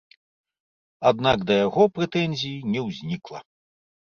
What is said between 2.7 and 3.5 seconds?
не ўзнікла.